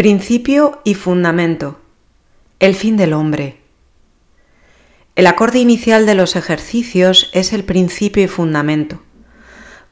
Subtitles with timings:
[0.00, 1.78] Principio y fundamento.
[2.58, 3.60] El fin del hombre.
[5.14, 9.02] El acorde inicial de los ejercicios es el principio y fundamento.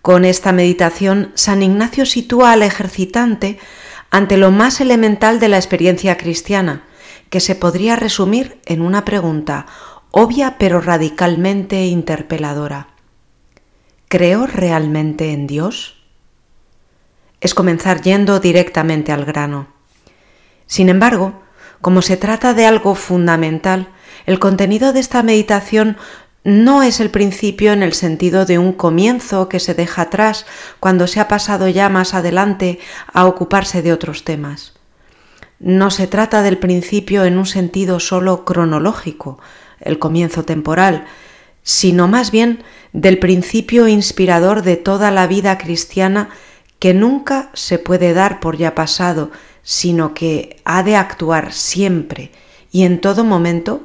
[0.01, 3.59] Con esta meditación, San Ignacio sitúa al ejercitante
[4.09, 6.85] ante lo más elemental de la experiencia cristiana,
[7.29, 9.67] que se podría resumir en una pregunta
[10.11, 12.89] obvia pero radicalmente interpeladora.
[14.09, 16.03] ¿Creo realmente en Dios?
[17.43, 19.77] Es comenzar yendo directamente al grano.
[20.69, 21.43] Sin embargo,
[21.81, 23.89] como se trata de algo fundamental,
[24.27, 25.97] el contenido de esta meditación
[26.45, 30.47] no es el principio en el sentido de un comienzo que se deja atrás
[30.79, 32.79] cuando se ha pasado ya más adelante
[33.13, 34.75] a ocuparse de otros temas.
[35.59, 39.41] No se trata del principio en un sentido solo cronológico,
[39.81, 41.07] el comienzo temporal,
[41.63, 42.63] sino más bien
[42.93, 46.29] del principio inspirador de toda la vida cristiana
[46.79, 49.31] que nunca se puede dar por ya pasado,
[49.63, 52.31] sino que ha de actuar siempre
[52.71, 53.83] y en todo momento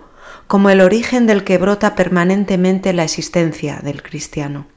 [0.48, 4.68] como el origen del que brota permanentemente la existencia del cristiano.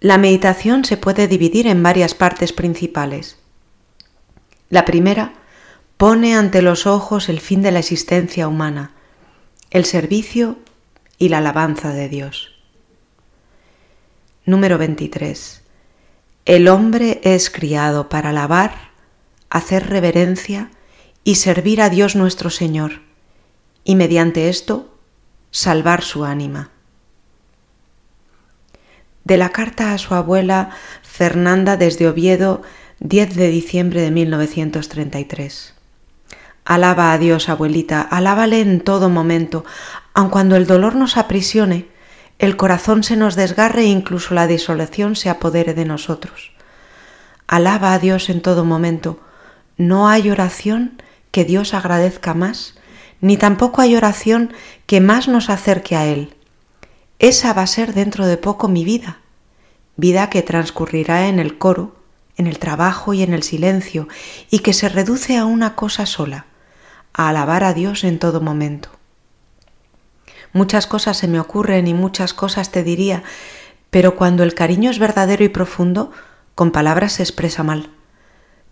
[0.00, 3.38] La meditación se puede dividir en varias partes principales.
[4.70, 5.34] La primera
[5.96, 8.92] pone ante los ojos el fin de la existencia humana,
[9.70, 10.58] el servicio
[11.18, 12.54] y la alabanza de Dios.
[14.44, 15.62] Número 23.
[16.48, 18.72] El hombre es criado para alabar
[19.50, 20.70] hacer reverencia
[21.22, 23.02] y servir a Dios nuestro Señor,
[23.84, 24.98] y mediante esto
[25.50, 26.70] salvar su ánima.
[29.24, 30.70] De la carta a su abuela
[31.02, 32.62] Fernanda desde Oviedo,
[33.00, 35.74] 10 de diciembre de 1933.
[36.64, 39.66] Alaba a Dios, abuelita, alábale en todo momento,
[40.14, 41.88] aun cuando el dolor nos aprisione,
[42.38, 46.52] el corazón se nos desgarre e incluso la desolación se apodere de nosotros.
[47.48, 49.18] Alaba a Dios en todo momento,
[49.76, 52.74] no hay oración que Dios agradezca más,
[53.20, 54.52] ni tampoco hay oración
[54.86, 56.34] que más nos acerque a Él.
[57.18, 59.18] Esa va a ser dentro de poco mi vida,
[59.96, 61.96] vida que transcurrirá en el coro,
[62.36, 64.06] en el trabajo y en el silencio,
[64.50, 66.46] y que se reduce a una cosa sola,
[67.12, 68.97] a alabar a Dios en todo momento.
[70.58, 73.22] Muchas cosas se me ocurren y muchas cosas te diría,
[73.90, 76.10] pero cuando el cariño es verdadero y profundo,
[76.56, 77.90] con palabras se expresa mal.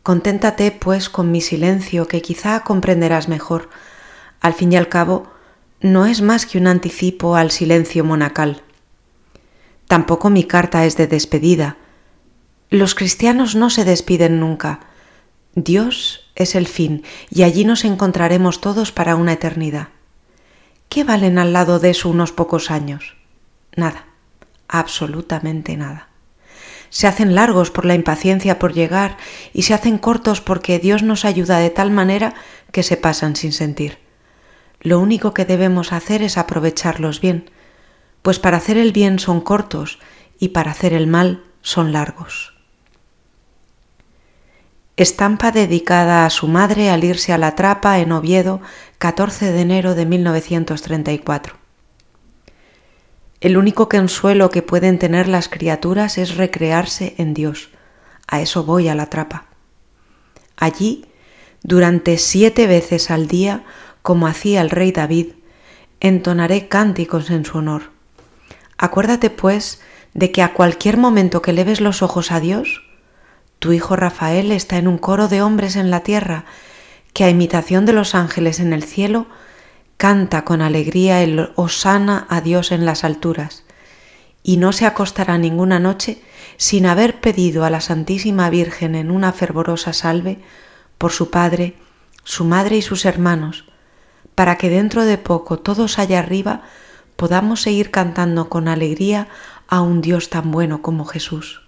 [0.03, 3.71] Conténtate, pues, con mi silencio, que quizá comprenderás mejor.
[4.41, 5.29] Al fin y al cabo,
[5.81, 8.63] no es más que un anticipo al silencio monacal.
[9.87, 11.77] Tampoco mi carta es de despedida.
[12.69, 14.81] Los cristianos no se despiden nunca.
[15.55, 19.91] Dios es el fin y allí nos encontraremos todos para una eternidad.
[20.89, 23.17] ¿Qué valen al lado de eso unos pocos años?
[23.77, 24.07] Nada,
[24.69, 26.09] absolutamente nada
[26.91, 29.17] se hacen largos por la impaciencia por llegar
[29.53, 32.35] y se hacen cortos porque Dios nos ayuda de tal manera
[32.73, 33.99] que se pasan sin sentir.
[34.81, 37.51] Lo único que debemos hacer es aprovecharlos bien,
[38.23, 39.99] pues para hacer el bien son cortos
[40.39, 42.55] y para hacer el mal son largos.
[44.97, 48.63] Estampa dedicada a su madre al irse a la trapa en Oviedo,
[48.99, 51.55] 14 de enero de 1934.
[53.41, 57.69] El único consuelo que pueden tener las criaturas es recrearse en Dios.
[58.27, 59.45] A eso voy a la trapa.
[60.57, 61.05] Allí,
[61.63, 63.65] durante siete veces al día,
[64.01, 65.33] como hacía el rey David,
[66.01, 67.91] entonaré cánticos en su honor.
[68.79, 69.83] Acuérdate, pues,
[70.15, 72.83] de que a cualquier momento que leves los ojos a Dios,
[73.59, 76.47] tu hijo Rafael está en un coro de hombres en la tierra,
[77.17, 79.27] que a imitación de los ángeles en el cielo,
[79.97, 83.65] canta con alegría el Osana a Dios en las alturas,
[84.43, 86.21] y no se acostará ninguna noche
[86.59, 90.41] sin haber pedido a la Santísima Virgen en una fervorosa salve
[90.99, 91.79] por su Padre,
[92.23, 93.65] su Madre y sus hermanos,
[94.35, 96.65] para que dentro de poco todos allá arriba
[97.17, 99.29] podamos seguir cantando con alegría
[99.69, 101.66] a un Dios tan bueno como Jesús.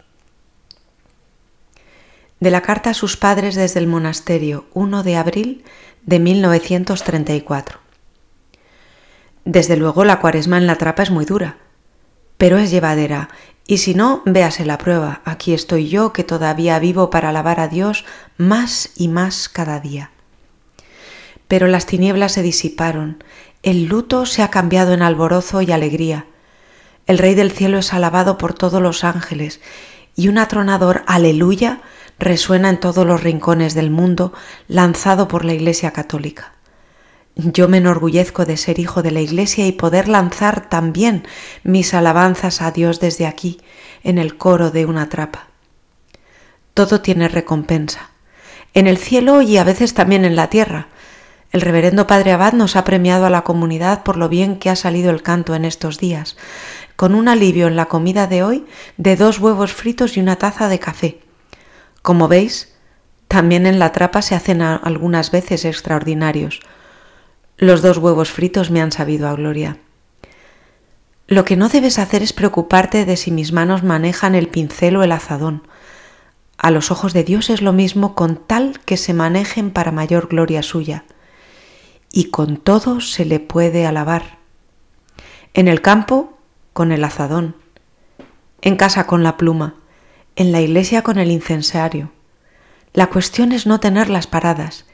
[2.40, 5.64] De la carta a sus padres desde el monasterio 1 de abril
[6.06, 7.80] de 1934.
[9.44, 11.56] Desde luego la cuaresma en la trapa es muy dura,
[12.36, 13.28] pero es llevadera,
[13.66, 15.20] y si no, véase la prueba.
[15.24, 18.04] Aquí estoy yo que todavía vivo para alabar a Dios
[18.36, 20.10] más y más cada día.
[21.48, 23.22] Pero las tinieblas se disiparon,
[23.62, 26.26] el luto se ha cambiado en alborozo y alegría.
[27.06, 29.60] El Rey del cielo es alabado por todos los ángeles,
[30.18, 31.80] y un atronador aleluya
[32.18, 34.32] resuena en todos los rincones del mundo,
[34.66, 36.54] lanzado por la Iglesia católica.
[37.36, 41.24] Yo me enorgullezco de ser hijo de la Iglesia y poder lanzar también
[41.62, 43.60] mis alabanzas a Dios desde aquí,
[44.02, 45.46] en el coro de una trapa.
[46.74, 48.10] Todo tiene recompensa.
[48.74, 50.88] en el cielo y a veces también en la tierra.
[51.50, 54.76] El reverendo Padre Abad nos ha premiado a la comunidad por lo bien que ha
[54.76, 56.36] salido el canto en estos días,
[56.98, 58.66] con un alivio en la comida de hoy
[58.96, 61.20] de dos huevos fritos y una taza de café.
[62.02, 62.74] Como veis,
[63.28, 66.58] también en la trapa se hacen algunas veces extraordinarios.
[67.56, 69.78] Los dos huevos fritos me han sabido a gloria.
[71.28, 75.04] Lo que no debes hacer es preocuparte de si mis manos manejan el pincel o
[75.04, 75.68] el azadón.
[76.56, 80.26] A los ojos de Dios es lo mismo con tal que se manejen para mayor
[80.26, 81.04] gloria suya.
[82.10, 84.38] Y con todo se le puede alabar.
[85.54, 86.37] En el campo,
[86.78, 87.56] con el azadón.
[88.62, 89.74] En casa, con la pluma.
[90.36, 92.12] En la iglesia, con el incensario.
[92.94, 94.84] La cuestión es no tenerlas paradas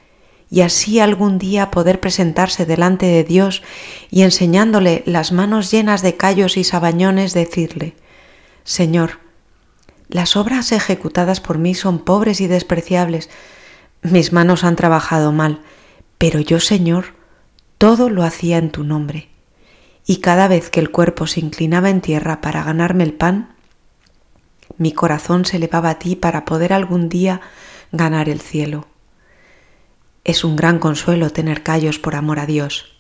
[0.51, 3.63] y así algún día poder presentarse delante de Dios
[4.11, 7.97] y enseñándole las manos llenas de callos y sabañones decirle,
[8.63, 9.19] Señor,
[10.09, 13.29] las obras ejecutadas por mí son pobres y despreciables,
[14.01, 15.61] mis manos han trabajado mal,
[16.17, 17.09] pero yo, Señor,
[17.77, 19.34] todo lo hacía en tu nombre.
[20.07, 23.55] Y cada vez que el cuerpo se inclinaba en tierra para ganarme el pan,
[24.77, 27.41] mi corazón se elevaba a ti para poder algún día
[27.93, 28.87] ganar el cielo.
[30.25, 32.95] Es un gran consuelo tener callos por amor a Dios.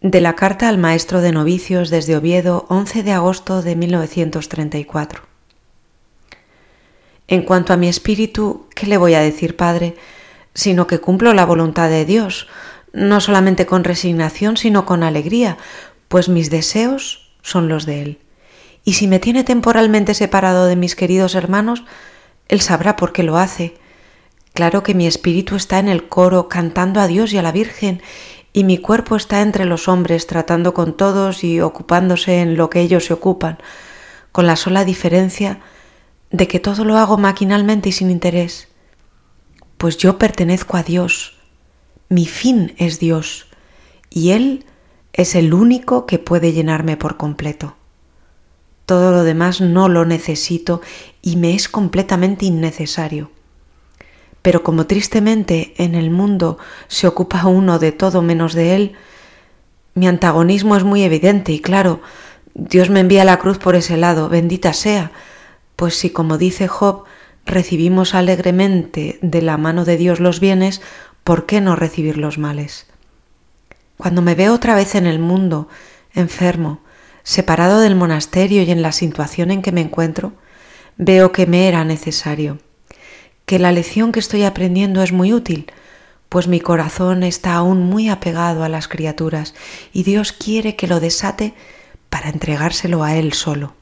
[0.00, 5.22] De la carta al maestro de novicios desde Oviedo, 11 de agosto de 1934.
[7.28, 9.96] En cuanto a mi espíritu, ¿qué le voy a decir, Padre?
[10.54, 12.48] Sino que cumplo la voluntad de Dios,
[12.92, 15.58] no solamente con resignación, sino con alegría,
[16.08, 18.18] pues mis deseos son los de Él.
[18.84, 21.84] Y si me tiene temporalmente separado de mis queridos hermanos,
[22.48, 23.74] Él sabrá por qué lo hace,
[24.52, 28.02] Claro que mi espíritu está en el coro cantando a Dios y a la Virgen,
[28.52, 32.80] y mi cuerpo está entre los hombres tratando con todos y ocupándose en lo que
[32.80, 33.58] ellos se ocupan,
[34.30, 35.60] con la sola diferencia
[36.30, 38.68] de que todo lo hago maquinalmente y sin interés.
[39.78, 41.38] Pues yo pertenezco a Dios,
[42.12, 43.46] mi fin es Dios,
[44.10, 44.66] y Él
[45.14, 47.74] es el único que puede llenarme por completo.
[48.84, 50.82] Todo lo demás no lo necesito
[51.22, 53.30] y me es completamente innecesario.
[54.42, 58.92] Pero como tristemente en el mundo se ocupa uno de todo menos de él,
[59.94, 62.02] mi antagonismo es muy evidente y claro,
[62.52, 65.12] Dios me envía la cruz por ese lado, bendita sea,
[65.76, 67.04] pues si como dice Job,
[67.46, 70.82] recibimos alegremente de la mano de Dios los bienes,
[71.24, 72.86] ¿por qué no recibir los males?
[73.96, 75.68] Cuando me veo otra vez en el mundo,
[76.14, 76.80] enfermo,
[77.22, 80.32] separado del monasterio y en la situación en que me encuentro,
[80.96, 82.58] veo que me era necesario
[83.46, 85.70] que la lección que estoy aprendiendo es muy útil,
[86.28, 89.54] pues mi corazón está aún muy apegado a las criaturas
[89.92, 91.54] y Dios quiere que lo desate
[92.08, 93.74] para entregárselo a Él solo.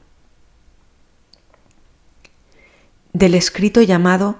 [3.13, 4.39] Del escrito llamado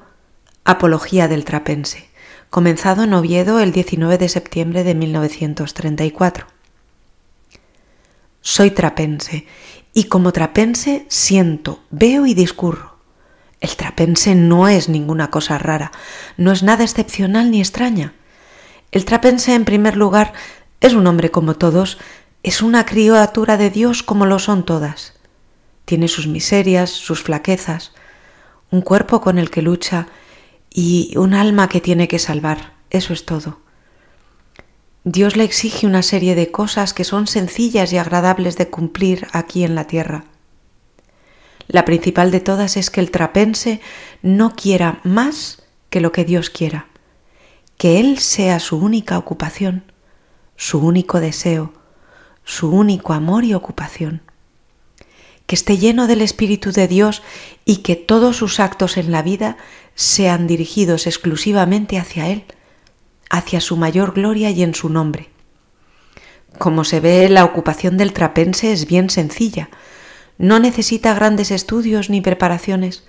[0.66, 2.11] Apología del Trapense,
[2.52, 6.48] comenzado en Oviedo el 19 de septiembre de 1934.
[8.42, 9.48] Soy trapense
[9.94, 12.98] y como trapense siento, veo y discurro.
[13.62, 15.94] El trapense no es ninguna cosa rara,
[16.36, 18.16] no es nada excepcional ni extraña.
[18.92, 20.34] El trapense, en primer lugar,
[20.82, 22.00] es un hombre como todos,
[22.44, 25.14] es una criatura de Dios como lo son todas.
[25.86, 27.94] Tiene sus miserias, sus flaquezas,
[28.72, 30.08] un cuerpo con el que lucha
[30.74, 32.74] y un alma que tiene que salvar.
[32.90, 33.60] Eso es todo.
[35.04, 39.64] Dios le exige una serie de cosas que son sencillas y agradables de cumplir aquí
[39.64, 40.26] en la tierra.
[41.68, 43.82] La principal de todas es que el trapense
[44.22, 46.88] no quiera más que lo que Dios quiera,
[47.78, 49.92] que Él sea su única ocupación,
[50.56, 51.74] su único deseo,
[52.44, 54.22] su único amor y ocupación,
[55.48, 57.24] que esté lleno del Espíritu de Dios
[57.66, 59.58] y que todos sus actos en la vida
[60.02, 62.44] sean dirigidos exclusivamente hacia Él,
[63.30, 65.30] hacia su mayor gloria y en su nombre.
[66.58, 69.70] Como se ve, la ocupación del trapense es bien sencilla,
[70.40, 73.04] no necesita grandes estudios ni preparaciones,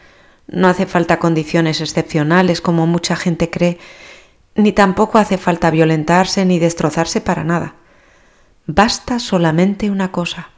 [0.47, 3.79] no hace falta condiciones excepcionales como mucha gente cree,
[4.55, 7.77] ni tampoco hace falta violentarse ni destrozarse para nada.
[8.67, 10.51] Basta solamente una cosa,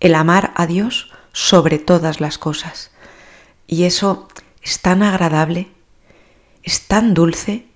[0.00, 2.90] el amar a Dios sobre todas las cosas.
[3.66, 4.28] Y eso
[4.64, 5.68] es tan agradable,
[6.64, 7.66] es tan dulce,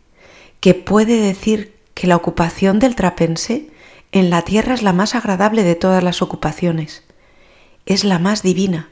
[0.59, 3.69] que puede decir que la ocupación del trapense
[4.11, 7.05] en la tierra es la más agradable de todas las ocupaciones
[7.89, 8.91] es la más divina,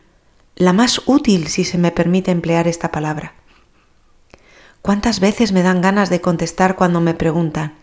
[0.57, 3.35] la más útil si se me permite emplear esta palabra.
[4.81, 7.75] ¿Cuántas veces me dan ganas de contestar cuando me preguntan,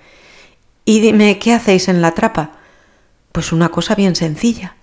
[0.86, 2.54] y dime, ¿qué hacéis en la trapa?
[3.32, 4.76] Pues una cosa bien sencilla,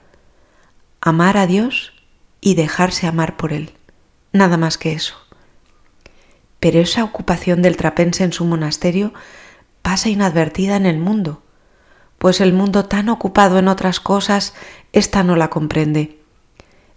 [1.01, 1.95] amar a Dios
[2.41, 3.73] y dejarse amar por Él,
[4.33, 5.15] nada más que eso,
[6.61, 9.13] pero esa ocupación del trapense en su monasterio
[9.83, 11.43] pasa inadvertida en el mundo,
[12.19, 14.55] pues el mundo tan ocupado en otras cosas,
[14.93, 16.19] ésta no la comprende.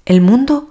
[0.05, 0.69] El mundo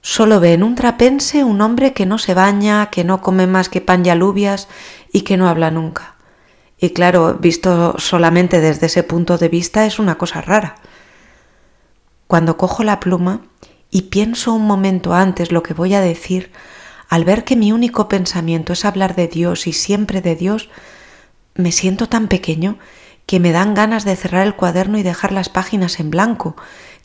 [0.00, 3.68] solo ve en un trapense un hombre que no se baña, que no come más
[3.68, 4.68] que pan y alubias
[5.12, 6.16] y que no habla nunca.
[6.78, 10.74] Y claro, visto solamente desde ese punto de vista es una cosa rara.
[12.26, 13.42] Cuando cojo la pluma
[13.94, 16.50] y pienso un momento antes lo que voy a decir,
[17.08, 20.68] al ver que mi único pensamiento es hablar de Dios y siempre de Dios,
[21.54, 22.76] me siento tan pequeño
[23.24, 26.56] que me dan ganas de cerrar el cuaderno y dejar las páginas en blanco,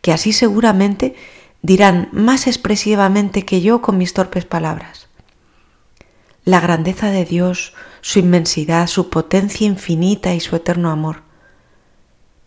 [0.01, 1.13] que así seguramente
[1.61, 5.09] dirán más expresivamente que yo con mis torpes palabras.
[6.43, 11.21] La grandeza de Dios, su inmensidad, su potencia infinita y su eterno amor.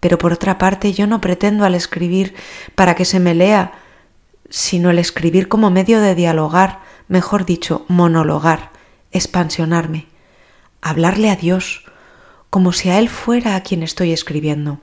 [0.00, 2.34] Pero por otra parte yo no pretendo al escribir
[2.74, 3.78] para que se me lea,
[4.52, 8.70] sino el escribir como medio de dialogar, mejor dicho, monologar,
[9.10, 10.08] expansionarme,
[10.82, 11.86] hablarle a Dios,
[12.50, 14.78] como si a Él fuera a quien estoy escribiendo.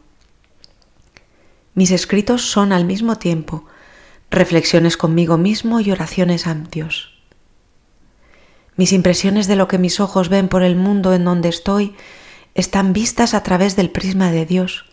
[1.76, 3.66] Mis escritos son al mismo tiempo
[4.32, 7.14] reflexiones conmigo mismo y oraciones a Dios.
[8.76, 11.96] Mis impresiones de lo que mis ojos ven por el mundo en donde estoy
[12.56, 14.86] están vistas a través del prisma de Dios.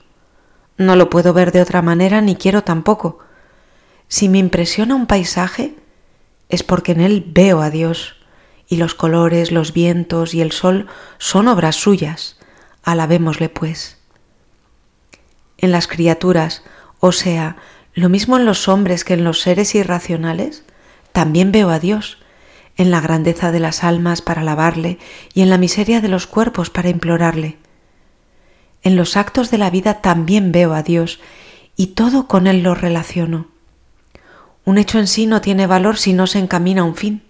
[0.76, 3.25] No lo puedo ver de otra manera ni quiero tampoco.
[4.08, 5.74] Si me impresiona un paisaje,
[6.48, 8.16] es porque en él veo a Dios,
[8.68, 10.86] y los colores, los vientos y el sol
[11.18, 12.38] son obras suyas.
[12.82, 13.98] Alabémosle pues.
[15.58, 16.62] En las criaturas,
[17.00, 17.56] o sea,
[17.94, 20.64] lo mismo en los hombres que en los seres irracionales,
[21.12, 22.18] también veo a Dios,
[22.76, 24.98] en la grandeza de las almas para alabarle
[25.32, 27.56] y en la miseria de los cuerpos para implorarle.
[28.82, 31.18] En los actos de la vida también veo a Dios
[31.74, 33.48] y todo con Él lo relaciono.
[34.66, 37.22] Un hecho en sí no tiene valor si no se encamina a un fin.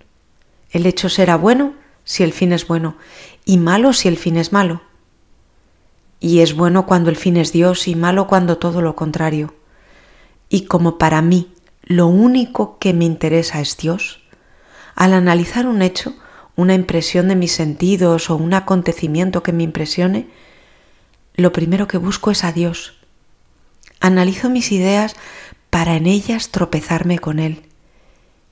[0.71, 2.97] El hecho será bueno si el fin es bueno
[3.45, 4.81] y malo si el fin es malo.
[6.19, 9.55] Y es bueno cuando el fin es Dios y malo cuando todo lo contrario.
[10.49, 11.53] Y como para mí
[11.83, 14.23] lo único que me interesa es Dios,
[14.95, 16.17] al analizar un hecho,
[16.57, 20.27] una impresión de mis sentidos o un acontecimiento que me impresione,
[21.35, 22.99] lo primero que busco es a Dios.
[24.01, 25.17] Analizo mis ideas
[25.77, 27.61] para en ellas tropezarme con Él,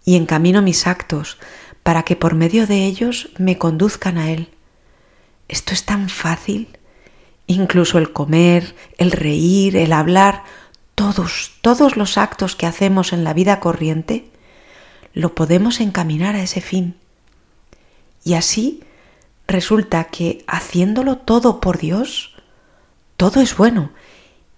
[0.04, 1.38] y encamino mis actos
[1.82, 4.50] para que por medio de ellos me conduzcan a Él.
[5.48, 6.76] Esto es tan fácil.
[7.46, 10.42] Incluso el comer, el reír, el hablar,
[10.94, 14.28] todos, todos los actos que hacemos en la vida corriente,
[15.14, 16.94] lo podemos encaminar a ese fin.
[18.22, 18.82] Y así
[19.48, 22.34] resulta que haciéndolo todo por Dios,
[23.16, 23.92] todo es bueno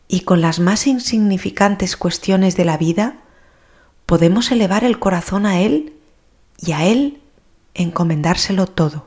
[0.09, 3.17] y con las más insignificantes cuestiones de la vida
[4.07, 5.95] podemos elevar el corazón a Él
[6.59, 7.21] y a Él
[7.75, 9.05] encomendárselo todo.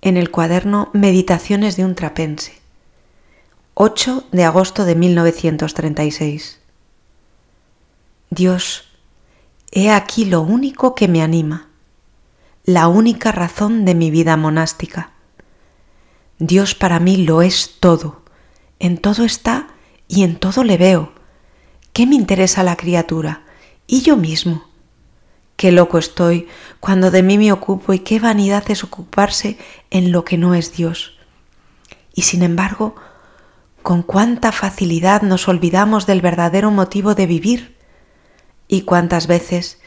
[0.00, 2.58] En el cuaderno Meditaciones de un trapense,
[3.74, 6.60] 8 de agosto de 1936.
[8.30, 8.84] Dios,
[9.70, 11.68] he aquí lo único que me anima,
[12.64, 15.12] la única razón de mi vida monástica
[16.38, 18.22] Dios para mí lo es todo,
[18.78, 19.68] en todo está
[20.06, 21.12] y en todo le veo.
[21.92, 23.42] ¿Qué me interesa la criatura?
[23.86, 24.64] Y yo mismo.
[25.56, 26.46] Qué loco estoy
[26.78, 29.58] cuando de mí me ocupo y qué vanidad es ocuparse
[29.90, 31.18] en lo que no es Dios.
[32.14, 32.94] Y sin embargo,
[33.82, 37.76] con cuánta facilidad nos olvidamos del verdadero motivo de vivir
[38.68, 39.80] y cuántas veces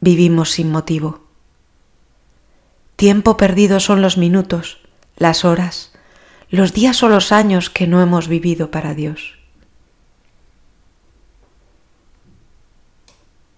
[0.00, 1.20] vivimos sin motivo.
[2.94, 4.78] Tiempo perdido son los minutos,
[5.16, 5.95] las horas,
[6.50, 9.35] los días o los años que no hemos vivido para Dios.